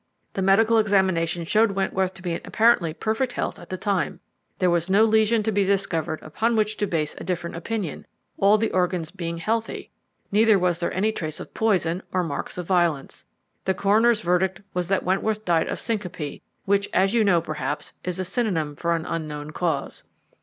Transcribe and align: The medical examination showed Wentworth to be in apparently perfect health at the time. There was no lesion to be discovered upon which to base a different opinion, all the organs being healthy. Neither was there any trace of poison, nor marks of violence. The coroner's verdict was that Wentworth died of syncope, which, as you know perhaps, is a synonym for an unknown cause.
The 0.33 0.41
medical 0.41 0.79
examination 0.79 1.45
showed 1.45 1.73
Wentworth 1.73 2.15
to 2.15 2.23
be 2.23 2.33
in 2.33 2.41
apparently 2.43 2.91
perfect 2.91 3.33
health 3.33 3.59
at 3.59 3.69
the 3.69 3.77
time. 3.77 4.19
There 4.57 4.71
was 4.71 4.89
no 4.89 5.05
lesion 5.05 5.43
to 5.43 5.51
be 5.51 5.63
discovered 5.63 6.17
upon 6.23 6.55
which 6.55 6.75
to 6.77 6.87
base 6.87 7.13
a 7.19 7.23
different 7.23 7.55
opinion, 7.55 8.07
all 8.39 8.57
the 8.57 8.71
organs 8.71 9.11
being 9.11 9.37
healthy. 9.37 9.91
Neither 10.31 10.57
was 10.57 10.79
there 10.79 10.91
any 10.91 11.11
trace 11.11 11.39
of 11.39 11.53
poison, 11.53 12.01
nor 12.11 12.23
marks 12.23 12.57
of 12.57 12.65
violence. 12.65 13.25
The 13.65 13.75
coroner's 13.75 14.21
verdict 14.21 14.59
was 14.73 14.87
that 14.87 15.03
Wentworth 15.03 15.45
died 15.45 15.67
of 15.67 15.79
syncope, 15.79 16.41
which, 16.65 16.89
as 16.93 17.13
you 17.13 17.23
know 17.23 17.39
perhaps, 17.39 17.93
is 18.03 18.17
a 18.17 18.25
synonym 18.25 18.75
for 18.75 18.95
an 18.95 19.05
unknown 19.05 19.51
cause. 19.51 20.01